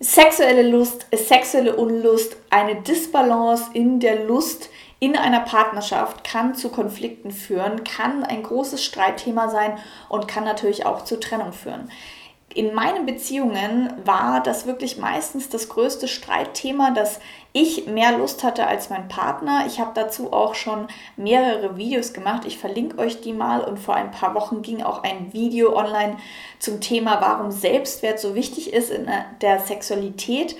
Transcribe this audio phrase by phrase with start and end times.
[0.00, 7.32] Sexuelle Lust, sexuelle Unlust, eine Disbalance in der Lust in einer Partnerschaft kann zu Konflikten
[7.32, 9.76] führen, kann ein großes Streitthema sein
[10.08, 11.90] und kann natürlich auch zu Trennung führen
[12.58, 17.20] in meinen Beziehungen war das wirklich meistens das größte Streitthema, dass
[17.52, 19.62] ich mehr Lust hatte als mein Partner.
[19.68, 22.44] Ich habe dazu auch schon mehrere Videos gemacht.
[22.46, 26.16] Ich verlinke euch die mal und vor ein paar Wochen ging auch ein Video online
[26.58, 29.08] zum Thema, warum Selbstwert so wichtig ist in
[29.40, 30.56] der Sexualität.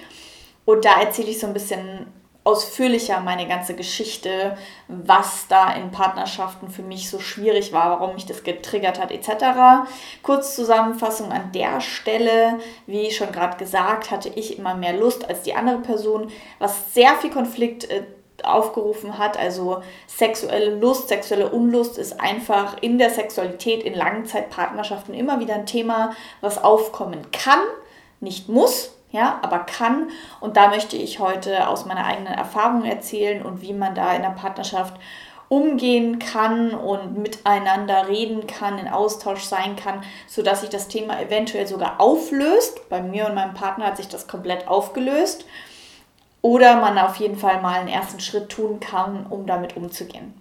[0.64, 2.06] Und da erzähle ich so ein bisschen
[2.48, 4.56] ausführlicher meine ganze Geschichte,
[4.88, 9.86] was da in Partnerschaften für mich so schwierig war, warum mich das getriggert hat etc.
[10.22, 15.42] Kurz Zusammenfassung an der Stelle, wie schon gerade gesagt, hatte ich immer mehr Lust als
[15.42, 18.04] die andere Person, was sehr viel Konflikt äh,
[18.42, 19.38] aufgerufen hat.
[19.38, 25.66] Also sexuelle Lust, sexuelle Unlust ist einfach in der Sexualität, in Langzeitpartnerschaften immer wieder ein
[25.66, 27.60] Thema, was aufkommen kann,
[28.20, 30.10] nicht muss, ja, aber kann.
[30.40, 34.22] Und da möchte ich heute aus meiner eigenen Erfahrung erzählen und wie man da in
[34.22, 34.94] der Partnerschaft
[35.48, 41.66] umgehen kann und miteinander reden kann, in Austausch sein kann, sodass sich das Thema eventuell
[41.66, 42.88] sogar auflöst.
[42.90, 45.46] Bei mir und meinem Partner hat sich das komplett aufgelöst.
[46.42, 50.34] Oder man auf jeden Fall mal einen ersten Schritt tun kann, um damit umzugehen.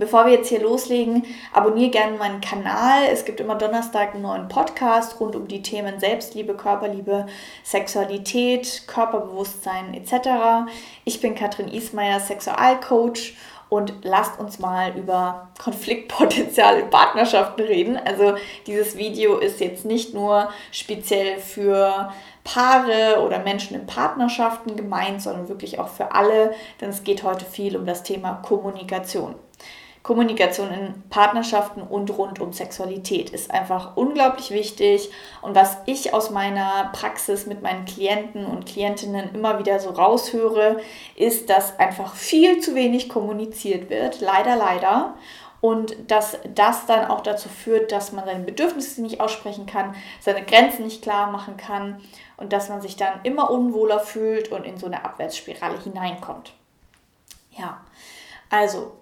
[0.00, 3.02] Bevor wir jetzt hier loslegen, abonniere gerne meinen Kanal.
[3.10, 7.26] Es gibt immer Donnerstag einen neuen Podcast rund um die Themen Selbstliebe, Körperliebe,
[7.64, 10.70] Sexualität, Körperbewusstsein etc.
[11.04, 13.34] Ich bin Katrin Ismaier, Sexualcoach
[13.68, 17.96] und lasst uns mal über Konfliktpotenzial in Partnerschaften reden.
[17.96, 18.36] Also
[18.68, 22.12] dieses Video ist jetzt nicht nur speziell für
[22.44, 27.44] Paare oder Menschen in Partnerschaften gemeint, sondern wirklich auch für alle, denn es geht heute
[27.44, 29.34] viel um das Thema Kommunikation.
[30.08, 35.10] Kommunikation in Partnerschaften und rund um Sexualität ist einfach unglaublich wichtig.
[35.42, 40.80] Und was ich aus meiner Praxis mit meinen Klienten und Klientinnen immer wieder so raushöre,
[41.14, 44.22] ist, dass einfach viel zu wenig kommuniziert wird.
[44.22, 45.14] Leider, leider.
[45.60, 50.42] Und dass das dann auch dazu führt, dass man seine Bedürfnisse nicht aussprechen kann, seine
[50.42, 52.00] Grenzen nicht klar machen kann
[52.38, 56.54] und dass man sich dann immer unwohler fühlt und in so eine Abwärtsspirale hineinkommt.
[57.50, 57.82] Ja,
[58.48, 58.97] also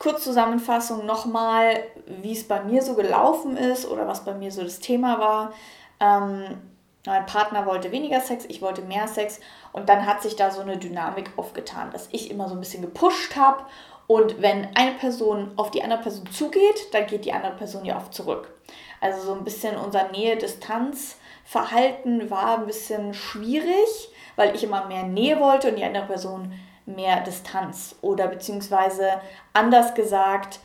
[0.00, 4.80] Kurzzusammenfassung nochmal, wie es bei mir so gelaufen ist oder was bei mir so das
[4.80, 5.52] Thema war.
[6.00, 6.58] Ähm,
[7.06, 9.40] mein Partner wollte weniger Sex, ich wollte mehr Sex
[9.72, 12.82] und dann hat sich da so eine Dynamik aufgetan, dass ich immer so ein bisschen
[12.82, 13.64] gepusht habe
[14.06, 17.96] und wenn eine Person auf die andere Person zugeht, dann geht die andere Person ja
[17.96, 18.52] oft zurück.
[19.00, 25.38] Also so ein bisschen unser Nähe-Distanz-Verhalten war ein bisschen schwierig, weil ich immer mehr Nähe
[25.38, 26.52] wollte und die andere Person
[26.86, 29.20] mehr Distanz oder beziehungsweise
[29.52, 30.60] anders gesagt,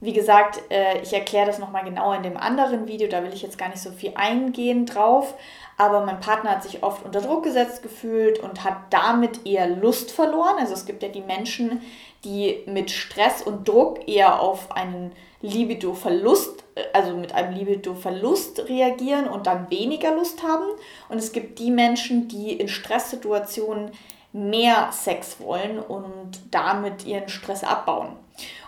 [0.00, 3.42] wie gesagt, äh, ich erkläre das nochmal genauer in dem anderen Video, da will ich
[3.42, 5.34] jetzt gar nicht so viel eingehen drauf,
[5.78, 10.12] aber mein Partner hat sich oft unter Druck gesetzt gefühlt und hat damit eher Lust
[10.12, 10.56] verloren.
[10.58, 11.80] Also es gibt ja die Menschen,
[12.22, 19.26] die mit Stress und Druck eher auf einen Libido-Verlust, äh, also mit einem Libido-Verlust reagieren
[19.26, 20.66] und dann weniger Lust haben.
[21.08, 23.92] Und es gibt die Menschen, die in Stresssituationen
[24.34, 28.16] mehr Sex wollen und damit ihren Stress abbauen.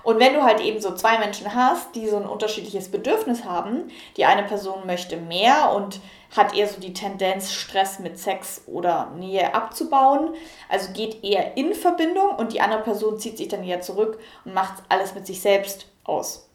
[0.04, 3.90] Und wenn du halt eben so zwei Menschen hast, die so ein unterschiedliches Bedürfnis haben,
[4.16, 6.00] die eine Person möchte mehr und
[6.36, 10.34] hat eher so die Tendenz, Stress mit Sex oder Nähe abzubauen,
[10.68, 14.54] also geht eher in Verbindung und die andere Person zieht sich dann eher zurück und
[14.54, 16.48] macht alles mit sich selbst aus.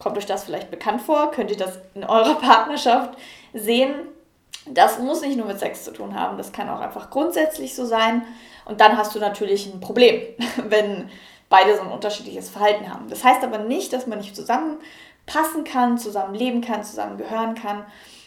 [0.00, 1.30] Kommt euch das vielleicht bekannt vor?
[1.30, 3.16] Könnt ihr das in eurer Partnerschaft
[3.54, 3.94] sehen?
[4.68, 7.84] Das muss nicht nur mit Sex zu tun haben, das kann auch einfach grundsätzlich so
[7.84, 8.22] sein.
[8.64, 10.22] Und dann hast du natürlich ein Problem,
[10.68, 11.08] wenn
[11.48, 13.08] beide so ein unterschiedliches Verhalten haben.
[13.08, 17.84] Das heißt aber nicht, dass man nicht zusammenpassen kann, zusammen leben kann, zusammen gehören kann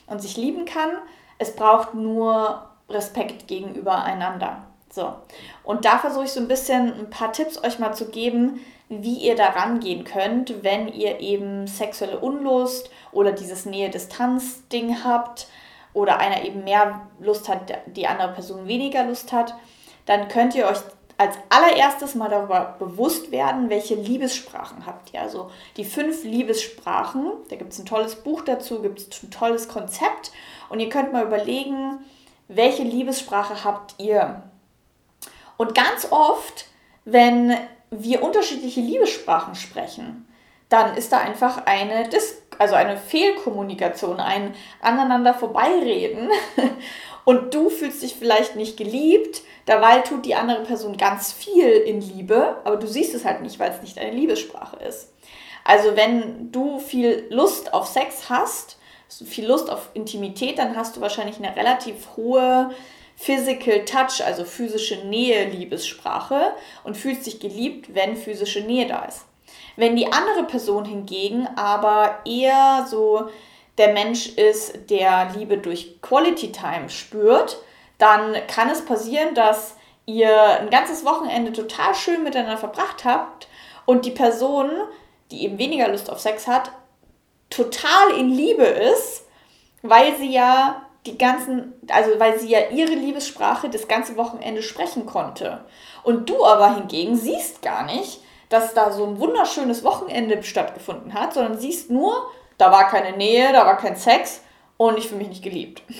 [0.07, 0.89] und sich lieben kann.
[1.37, 4.63] Es braucht nur Respekt gegenüber einander.
[4.89, 5.13] So.
[5.63, 9.17] Und da versuche ich so ein bisschen ein paar Tipps euch mal zu geben, wie
[9.17, 15.47] ihr da rangehen könnt, wenn ihr eben sexuelle Unlust oder dieses Nähe-Distanz-Ding habt
[15.93, 19.55] oder einer eben mehr Lust hat, die andere Person weniger Lust hat
[20.09, 20.79] dann könnt ihr euch
[21.17, 25.21] als allererstes mal darüber bewusst werden, welche Liebessprachen habt ihr.
[25.21, 29.67] Also die fünf Liebessprachen, da gibt es ein tolles Buch dazu, gibt es ein tolles
[29.67, 30.31] Konzept
[30.69, 31.99] und ihr könnt mal überlegen,
[32.47, 34.41] welche Liebessprache habt ihr.
[35.57, 36.65] Und ganz oft,
[37.05, 37.55] wenn
[37.91, 40.27] wir unterschiedliche Liebessprachen sprechen,
[40.69, 46.29] dann ist da einfach eine, Dis also eine Fehlkommunikation, ein aneinander vorbeireden
[47.25, 52.01] und du fühlst dich vielleicht nicht geliebt, dabei tut die andere Person ganz viel in
[52.01, 55.11] Liebe, aber du siehst es halt nicht, weil es nicht deine Liebessprache ist.
[55.63, 58.77] Also wenn du viel Lust auf Sex hast,
[59.25, 62.71] viel Lust auf Intimität, dann hast du wahrscheinlich eine relativ hohe
[63.15, 66.53] Physical Touch, also physische Nähe, Liebessprache
[66.83, 69.25] und fühlt sich geliebt, wenn physische Nähe da ist.
[69.79, 73.29] Wenn die andere Person hingegen aber eher so
[73.77, 77.63] der Mensch ist, der Liebe durch Quality Time spürt,
[77.97, 83.47] dann kann es passieren, dass ihr ein ganzes Wochenende total schön miteinander verbracht habt
[83.85, 84.69] und die Person,
[85.31, 86.71] die eben weniger Lust auf Sex hat,
[87.49, 89.27] total in Liebe ist,
[89.81, 95.05] weil sie ja die ganzen, also weil sie ja ihre Liebessprache das ganze Wochenende sprechen
[95.05, 95.63] konnte.
[96.03, 101.33] Und du aber hingegen siehst gar nicht, dass da so ein wunderschönes Wochenende stattgefunden hat,
[101.33, 104.41] sondern siehst nur, da war keine Nähe, da war kein Sex
[104.77, 105.81] und ich fühle mich nicht geliebt.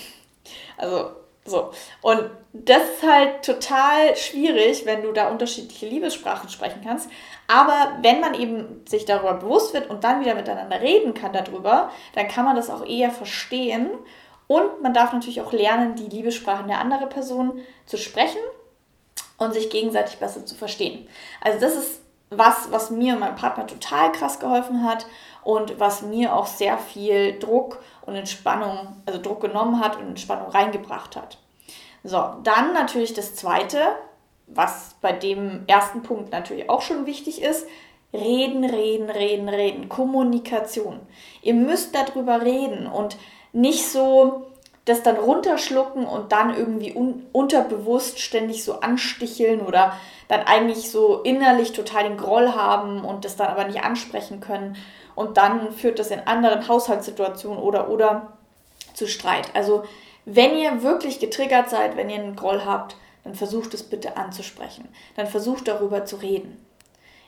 [0.76, 1.10] Also
[1.44, 1.72] so.
[2.00, 7.10] Und das ist halt total schwierig, wenn du da unterschiedliche Liebessprachen sprechen kannst.
[7.48, 11.90] Aber wenn man eben sich darüber bewusst wird und dann wieder miteinander reden kann darüber,
[12.14, 13.90] dann kann man das auch eher verstehen.
[14.46, 18.40] Und man darf natürlich auch lernen, die Liebessprachen der anderen Person zu sprechen
[19.36, 21.08] und sich gegenseitig besser zu verstehen.
[21.40, 21.99] Also das ist
[22.30, 25.06] was, was mir und meinem Partner total krass geholfen hat
[25.42, 30.48] und was mir auch sehr viel Druck und Entspannung, also Druck genommen hat und Entspannung
[30.48, 31.38] reingebracht hat.
[32.04, 33.78] So, dann natürlich das Zweite,
[34.46, 37.66] was bei dem ersten Punkt natürlich auch schon wichtig ist.
[38.12, 39.88] Reden, reden, reden, reden.
[39.88, 41.00] Kommunikation.
[41.42, 43.16] Ihr müsst darüber reden und
[43.52, 44.46] nicht so
[44.84, 49.94] das dann runterschlucken und dann irgendwie un unterbewusst ständig so ansticheln oder
[50.28, 54.76] dann eigentlich so innerlich total den Groll haben und das dann aber nicht ansprechen können.
[55.14, 58.32] Und dann führt das in anderen Haushaltssituationen oder oder
[58.94, 59.54] zu Streit.
[59.54, 59.84] Also
[60.24, 64.88] wenn ihr wirklich getriggert seid, wenn ihr einen Groll habt, dann versucht es bitte anzusprechen.
[65.16, 66.64] Dann versucht darüber zu reden.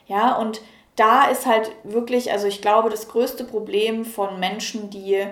[0.07, 0.61] Ja, und
[0.95, 5.25] da ist halt wirklich, also ich glaube, das größte Problem von Menschen, die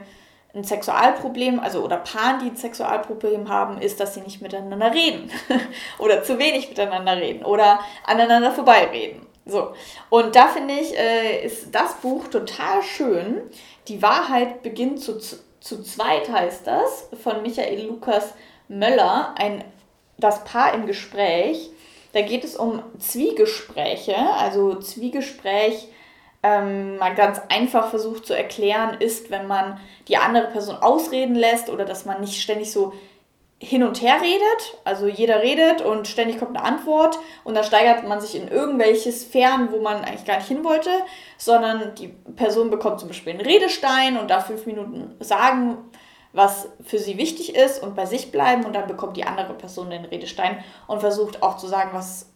[0.53, 5.31] ein Sexualproblem, also oder Paaren, die ein Sexualproblem haben, ist, dass sie nicht miteinander reden
[5.98, 9.25] oder zu wenig miteinander reden oder aneinander vorbeireden.
[9.45, 9.74] So.
[10.09, 13.42] Und da finde ich, äh, ist das Buch total schön.
[13.88, 18.33] Die Wahrheit beginnt zu, zu zweit, heißt das, von Michael Lukas
[18.68, 19.63] Möller, ein,
[20.18, 21.71] das Paar im Gespräch.
[22.13, 25.88] Da geht es um Zwiegespräche, also Zwiegespräch
[26.44, 31.70] ähm, mal ganz einfach versucht zu erklären, ist, wenn man die andere Person ausreden lässt
[31.70, 32.94] oder dass man nicht ständig so
[33.64, 38.08] hin und her redet, also jeder redet und ständig kommt eine Antwort und dann steigert
[38.08, 40.90] man sich in irgendwelche Sphären, wo man eigentlich gar nicht hin wollte,
[41.38, 45.78] sondern die Person bekommt zum Beispiel einen Redestein und darf fünf Minuten sagen,
[46.34, 49.92] was für sie wichtig ist und bei sich bleiben und dann bekommt die andere Person
[49.92, 52.31] den Redestein und versucht auch zu sagen, was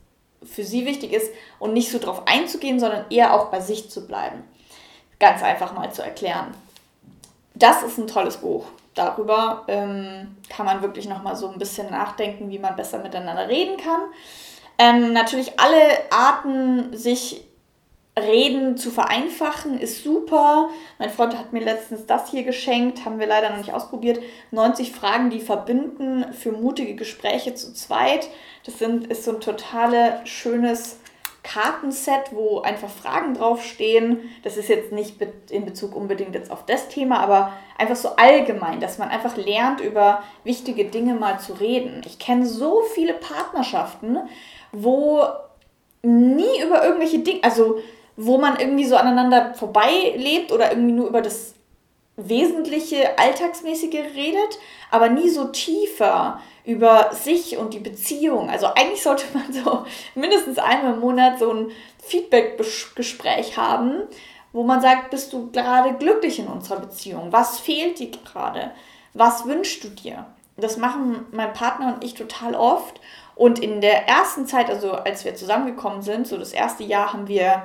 [0.45, 4.07] für sie wichtig ist und nicht so drauf einzugehen, sondern eher auch bei sich zu
[4.07, 4.43] bleiben.
[5.19, 6.53] Ganz einfach mal zu erklären.
[7.53, 8.65] Das ist ein tolles Buch.
[8.93, 13.77] Darüber ähm, kann man wirklich nochmal so ein bisschen nachdenken, wie man besser miteinander reden
[13.77, 14.01] kann.
[14.77, 15.79] Ähm, natürlich alle
[16.11, 17.44] Arten, sich
[18.17, 20.69] Reden zu vereinfachen ist super.
[20.99, 24.21] Mein Freund hat mir letztens das hier geschenkt, haben wir leider noch nicht ausprobiert.
[24.51, 28.29] 90 Fragen, die verbinden für mutige Gespräche zu zweit.
[28.65, 30.99] Das sind, ist so ein total schönes
[31.43, 34.29] Kartenset, wo einfach Fragen draufstehen.
[34.43, 35.17] Das ist jetzt nicht
[35.51, 39.81] in Bezug unbedingt jetzt auf das Thema, aber einfach so allgemein, dass man einfach lernt,
[39.81, 42.01] über wichtige Dinge mal zu reden.
[42.05, 44.17] Ich kenne so viele Partnerschaften,
[44.71, 45.21] wo
[46.01, 47.79] nie über irgendwelche Dinge, also
[48.17, 51.55] wo man irgendwie so aneinander vorbeilebt oder irgendwie nur über das
[52.17, 58.49] Wesentliche, Alltagsmäßige redet, aber nie so tiefer über sich und die Beziehung.
[58.49, 61.71] Also eigentlich sollte man so mindestens einmal im Monat so ein
[62.03, 64.03] Feedback-Gespräch haben,
[64.53, 67.31] wo man sagt, bist du gerade glücklich in unserer Beziehung?
[67.31, 68.71] Was fehlt dir gerade?
[69.13, 70.25] Was wünschst du dir?
[70.55, 73.01] Das machen mein Partner und ich total oft.
[73.35, 77.27] Und in der ersten Zeit, also als wir zusammengekommen sind, so das erste Jahr, haben
[77.27, 77.63] wir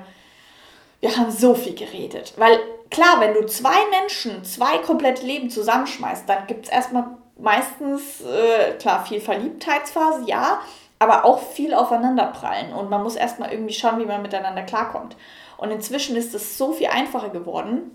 [1.00, 2.34] wir haben so viel geredet.
[2.36, 8.20] Weil klar, wenn du zwei Menschen, zwei komplette Leben zusammenschmeißt, dann gibt es erstmal meistens,
[8.20, 10.60] äh, klar, viel Verliebtheitsphase, ja,
[10.98, 12.72] aber auch viel aufeinanderprallen.
[12.74, 15.16] Und man muss erstmal irgendwie schauen, wie man miteinander klarkommt.
[15.56, 17.90] Und inzwischen ist es so viel einfacher geworden.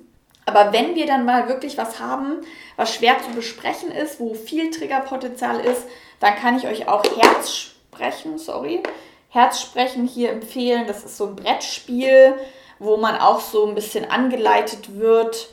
[0.47, 2.41] Aber wenn wir dann mal wirklich was haben,
[2.75, 5.87] was schwer zu besprechen ist, wo viel Triggerpotenzial ist,
[6.19, 8.83] dann kann ich euch auch Herz sprechen, sorry,
[9.29, 10.85] Herzsprechen hier empfehlen.
[10.87, 12.35] Das ist so ein Brettspiel
[12.79, 15.49] wo man auch so ein bisschen angeleitet wird,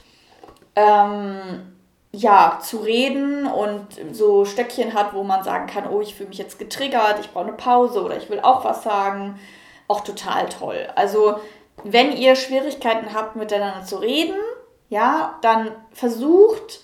[0.76, 1.72] ähm,
[2.12, 6.38] ja, zu reden und so Stöckchen hat, wo man sagen kann, oh, ich fühle mich
[6.38, 9.38] jetzt getriggert, ich brauche eine Pause oder ich will auch was sagen.
[9.88, 10.88] Auch total toll.
[10.94, 11.36] Also,
[11.84, 14.36] wenn ihr Schwierigkeiten habt, miteinander zu reden,
[14.88, 16.80] ja, dann versucht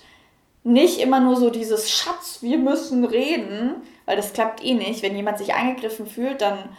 [0.63, 5.03] nicht immer nur so dieses Schatz, wir müssen reden, weil das klappt eh nicht.
[5.03, 6.69] Wenn jemand sich angegriffen fühlt, dann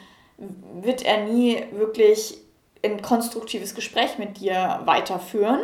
[0.82, 2.38] wird er nie wirklich
[2.84, 5.60] ein konstruktives Gespräch mit dir weiterführen,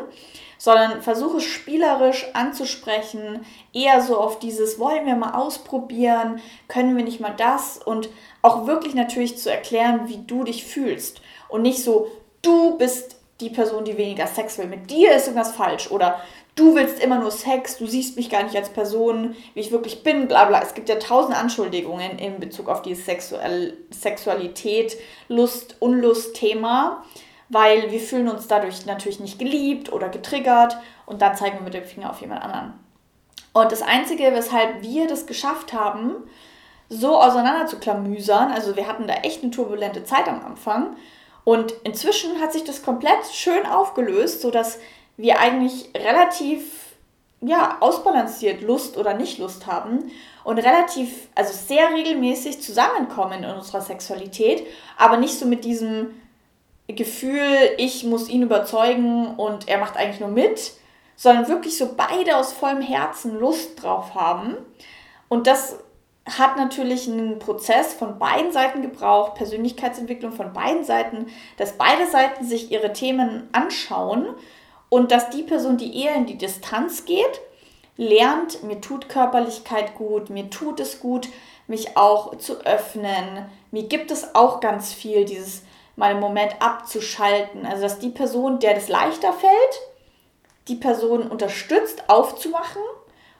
[0.58, 7.20] sondern versuche spielerisch anzusprechen, eher so auf dieses, wollen wir mal ausprobieren, können wir nicht
[7.20, 7.78] mal das?
[7.78, 8.08] Und
[8.42, 11.20] auch wirklich natürlich zu erklären, wie du dich fühlst.
[11.48, 12.10] Und nicht so,
[12.42, 15.90] du bist die Person, die weniger Sex will, mit dir ist irgendwas falsch.
[15.90, 16.20] Oder
[16.56, 20.02] du willst immer nur Sex, du siehst mich gar nicht als Person, wie ich wirklich
[20.02, 20.60] bin, bla bla.
[20.60, 24.96] Es gibt ja tausend Anschuldigungen in Bezug auf dieses Sexual Sexualität,
[25.28, 27.04] Lust, Unlust-Thema,
[27.50, 31.74] weil wir fühlen uns dadurch natürlich nicht geliebt oder getriggert und dann zeigen wir mit
[31.74, 32.72] dem Finger auf jemand anderen.
[33.52, 36.12] Und das Einzige, weshalb wir das geschafft haben,
[36.88, 40.96] so auseinander zu klamüsern, also wir hatten da echt eine turbulente Zeit am Anfang
[41.44, 44.78] und inzwischen hat sich das komplett schön aufgelöst, sodass
[45.16, 46.86] wir eigentlich relativ
[47.40, 50.10] ja, ausbalanciert Lust oder nicht Lust haben
[50.44, 56.14] und relativ, also sehr regelmäßig zusammenkommen in unserer Sexualität, aber nicht so mit diesem
[56.88, 60.72] Gefühl, ich muss ihn überzeugen und er macht eigentlich nur mit,
[61.16, 64.56] sondern wirklich so beide aus vollem Herzen Lust drauf haben.
[65.28, 65.78] Und das
[66.26, 72.44] hat natürlich einen Prozess von beiden Seiten gebraucht, Persönlichkeitsentwicklung von beiden Seiten, dass beide Seiten
[72.44, 74.26] sich ihre Themen anschauen
[74.88, 77.40] und dass die Person, die eher in die Distanz geht,
[77.96, 81.28] lernt, mir tut Körperlichkeit gut, mir tut es gut,
[81.66, 83.46] mich auch zu öffnen.
[83.70, 85.62] Mir gibt es auch ganz viel, dieses
[85.96, 87.66] mal im Moment abzuschalten.
[87.66, 89.80] Also dass die Person, der das leichter fällt,
[90.68, 92.82] die Person unterstützt, aufzumachen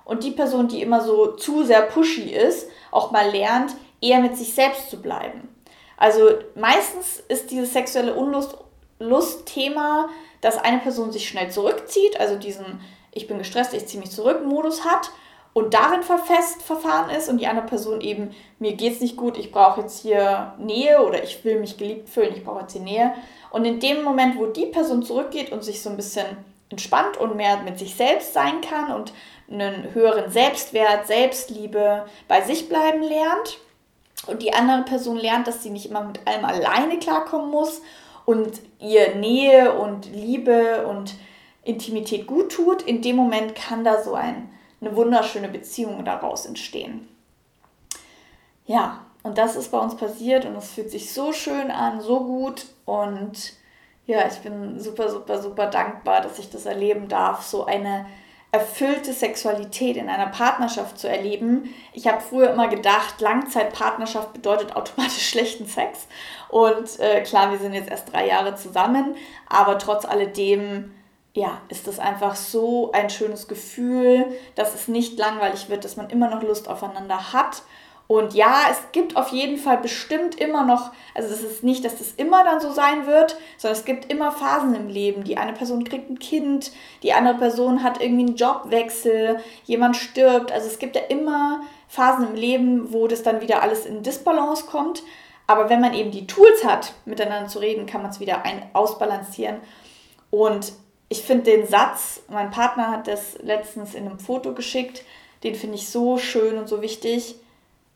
[0.05, 4.37] und die Person, die immer so zu sehr pushy ist, auch mal lernt, eher mit
[4.37, 5.49] sich selbst zu bleiben.
[5.97, 8.57] Also meistens ist dieses sexuelle Unlust
[8.99, 10.09] Lustthema
[10.41, 12.81] dass eine Person sich schnell zurückzieht, also diesen
[13.13, 15.11] Ich bin gestresst, ich ziehe mich zurück Modus hat
[15.55, 19.39] und darin verfest verfahren ist und die andere Person eben, mir geht es nicht gut,
[19.39, 22.81] ich brauche jetzt hier Nähe oder ich will mich geliebt fühlen, ich brauche jetzt die
[22.81, 23.15] Nähe.
[23.51, 26.27] Und in dem Moment, wo die Person zurückgeht und sich so ein bisschen
[26.69, 29.13] entspannt und mehr mit sich selbst sein kann und
[29.51, 33.59] einen höheren Selbstwert, Selbstliebe bei sich bleiben lernt
[34.27, 37.81] und die andere Person lernt, dass sie nicht immer mit allem alleine klarkommen muss
[38.27, 41.15] und ihr Nähe und Liebe und
[41.63, 47.09] Intimität gut tut, in dem Moment kann da so ein, eine wunderschöne Beziehung daraus entstehen.
[48.67, 52.21] Ja, und das ist bei uns passiert und es fühlt sich so schön an, so
[52.21, 53.55] gut und
[54.07, 58.07] ja, ich bin super, super, super dankbar, dass ich das erleben darf, so eine
[58.57, 61.75] erfüllte Sexualität in einer Partnerschaft zu erleben.
[61.93, 66.07] Ich habe früher immer gedacht, Langzeitpartnerschaft bedeutet automatisch schlechten Sex.
[66.49, 69.15] Und äh, klar, wir sind jetzt erst drei Jahre zusammen,
[69.49, 70.95] aber trotz alledem,
[71.35, 76.09] ja, ist das einfach so ein schönes Gefühl, dass es nicht langweilig wird, dass man
[76.09, 77.63] immer noch Lust aufeinander hat
[78.09, 81.99] und ja, es gibt auf jeden Fall bestimmt immer noch, also es ist nicht, dass
[81.99, 85.25] das immer dann so sein wird, sondern es gibt immer Phasen im Leben.
[85.25, 86.71] Die eine Person kriegt ein Kind,
[87.03, 90.53] die andere Person hat irgendwie einen Jobwechsel, jemand stirbt.
[90.53, 94.67] Also es gibt ja immer Phasen im Leben, wo das dann wieder alles in Disbalance
[94.67, 95.03] kommt.
[95.49, 98.63] Aber wenn man eben die Tools hat, miteinander zu reden, kann man es wieder ein
[98.73, 99.57] ausbalancieren.
[100.31, 100.73] Und
[101.09, 105.05] ich finde den Satz, mein Partner hat das letztens in einem Foto geschickt,
[105.43, 107.37] den finde ich so schön und so wichtig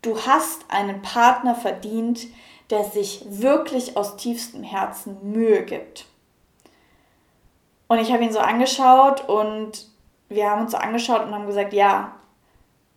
[0.02, 2.26] Du hast einen Partner verdient,
[2.71, 6.07] der sich wirklich aus tiefstem Herzen Mühe gibt.
[7.88, 9.88] Und ich habe ihn so angeschaut und
[10.28, 12.14] wir haben uns so angeschaut und haben gesagt, ja,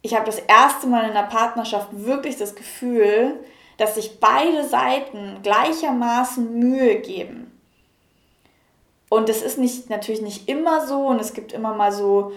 [0.04, 3.44] ich habe das erste Mal in einer Partnerschaft wirklich das Gefühl,
[3.78, 7.50] dass sich beide Seiten gleichermaßen Mühe geben.
[9.10, 12.32] Und das ist nicht, natürlich nicht immer so und es gibt immer mal so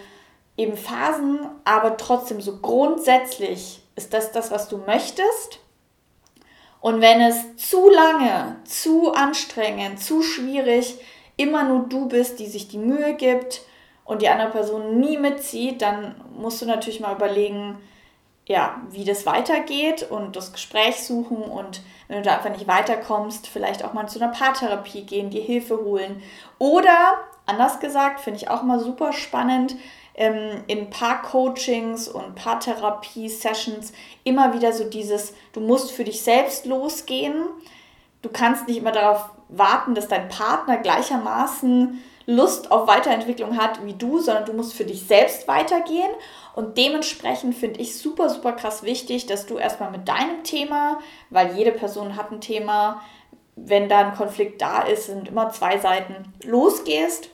[0.56, 5.60] eben Phasen, aber trotzdem so grundsätzlich ist das das, was du möchtest?
[6.80, 11.00] Und wenn es zu lange, zu anstrengend, zu schwierig,
[11.36, 13.62] immer nur du bist, die sich die Mühe gibt
[14.04, 17.78] und die andere Person nie mitzieht, dann musst du natürlich mal überlegen,
[18.46, 23.48] ja, wie das weitergeht und das Gespräch suchen und wenn du da einfach nicht weiterkommst,
[23.48, 26.22] vielleicht auch mal zu einer Paartherapie gehen, dir Hilfe holen.
[26.58, 29.74] Oder, anders gesagt, finde ich auch mal super spannend,
[30.16, 33.92] ähm, in Paar-Coachings und Paartherapie-Sessions
[34.24, 37.46] immer wieder so dieses, du musst für dich selbst losgehen.
[38.22, 43.92] Du kannst nicht immer darauf warten, dass dein Partner gleichermaßen Lust auf Weiterentwicklung hat wie
[43.92, 46.10] du, sondern du musst für dich selbst weitergehen.
[46.54, 50.98] Und dementsprechend finde ich super, super krass wichtig, dass du erstmal mit deinem Thema,
[51.30, 53.02] weil jede Person hat ein Thema,
[53.54, 57.30] wenn da ein Konflikt da ist, sind immer zwei Seiten, losgehst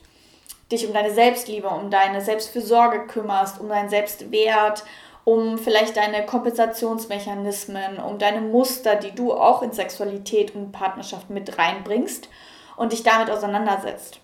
[0.73, 4.85] dich um deine Selbstliebe, um deine Selbstfürsorge kümmerst, um deinen Selbstwert
[5.25, 11.59] um vielleicht deine Kompensationsmechanismen, um deine Muster, die du auch in Sexualität und Partnerschaft mit
[11.59, 12.29] reinbringst
[12.77, 14.19] und dich damit auseinandersetzt.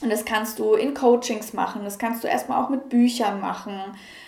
[0.00, 3.80] Und das kannst du in Coachings machen, das kannst du erstmal auch mit Büchern machen,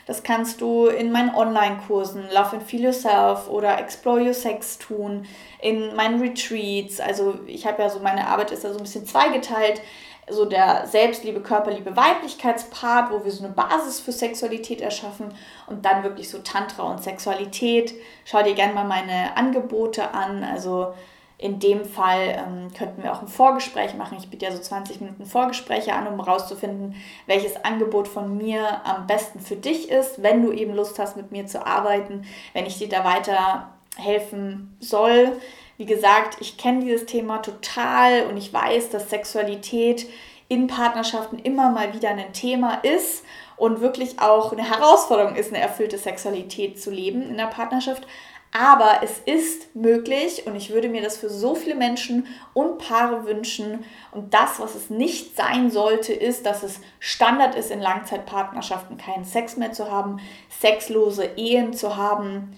[0.06, 5.26] das kannst du in meinen Online-Kursen Love and Feel Yourself oder Explore Your Sex tun,
[5.60, 7.00] in meinen Retreats.
[7.00, 9.82] Also ich habe ja so, meine Arbeit ist da so ein bisschen zweigeteilt
[10.28, 15.32] so der Selbstliebe, Körperliebe, Weiblichkeitspart, wo wir so eine Basis für Sexualität erschaffen
[15.68, 17.94] und dann wirklich so Tantra und Sexualität.
[18.24, 20.42] Schau dir gerne mal meine Angebote an.
[20.42, 20.94] Also
[21.38, 24.16] in dem Fall ähm, könnten wir auch ein Vorgespräch machen.
[24.18, 29.06] Ich biete ja so 20 Minuten Vorgespräche an, um herauszufinden, welches Angebot von mir am
[29.06, 32.78] besten für dich ist, wenn du eben Lust hast, mit mir zu arbeiten, wenn ich
[32.78, 35.38] dir da weiter helfen soll.
[35.76, 40.06] Wie gesagt, ich kenne dieses Thema total und ich weiß, dass Sexualität
[40.48, 43.24] in Partnerschaften immer mal wieder ein Thema ist
[43.56, 48.06] und wirklich auch eine Herausforderung ist, eine erfüllte Sexualität zu leben in der Partnerschaft.
[48.52, 53.26] Aber es ist möglich und ich würde mir das für so viele Menschen und Paare
[53.26, 53.84] wünschen.
[54.12, 59.24] Und das, was es nicht sein sollte, ist, dass es Standard ist, in Langzeitpartnerschaften keinen
[59.24, 62.56] Sex mehr zu haben, sexlose Ehen zu haben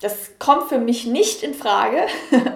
[0.00, 2.06] das kommt für mich nicht in Frage.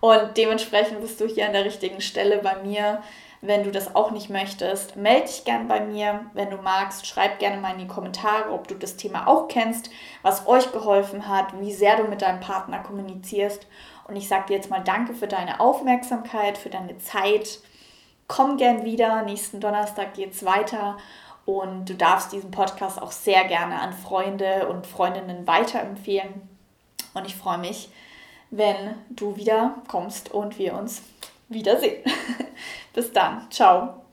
[0.00, 3.02] Und dementsprechend bist du hier an der richtigen Stelle bei mir.
[3.40, 6.26] Wenn du das auch nicht möchtest, melde dich gern bei mir.
[6.34, 9.90] Wenn du magst, schreib gerne mal in die Kommentare, ob du das Thema auch kennst,
[10.22, 13.66] was euch geholfen hat, wie sehr du mit deinem Partner kommunizierst.
[14.08, 17.60] Und ich sage dir jetzt mal Danke für deine Aufmerksamkeit, für deine Zeit.
[18.26, 19.22] Komm gern wieder.
[19.22, 20.96] Nächsten Donnerstag geht es weiter.
[21.44, 26.57] Und du darfst diesen Podcast auch sehr gerne an Freunde und Freundinnen weiterempfehlen.
[27.18, 27.88] Und ich freue mich,
[28.50, 31.02] wenn du wieder kommst und wir uns
[31.48, 32.04] wiedersehen.
[32.94, 33.50] Bis dann.
[33.50, 34.07] Ciao.